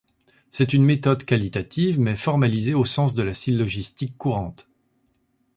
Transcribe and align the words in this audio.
C'est 0.49 0.73
une 0.73 0.83
méthode 0.83 1.25
qualitative 1.25 1.99
mais 1.99 2.15
formalisée 2.15 2.73
au 2.73 2.85
sens 2.85 3.13
de 3.13 3.21
la 3.21 3.35
syllogistique 3.35 4.17
courante. 4.17 4.67